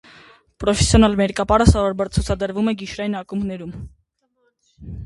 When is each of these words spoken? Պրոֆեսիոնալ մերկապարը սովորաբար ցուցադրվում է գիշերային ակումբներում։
Պրոֆեսիոնալ 0.63 1.17
մերկապարը 1.19 1.67
սովորաբար 1.73 2.11
ցուցադրվում 2.17 2.73
է 2.73 2.75
գիշերային 2.81 3.21
ակումբներում։ 3.25 3.79